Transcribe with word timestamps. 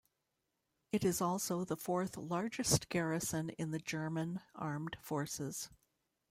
It 0.91 1.05
is 1.05 1.21
also 1.21 1.63
the 1.63 1.77
fourth 1.77 2.17
largest 2.17 2.89
garrison 2.89 3.51
in 3.51 3.69
the 3.69 3.77
German 3.77 4.41
Armed 4.55 4.97
Forces. 4.99 5.69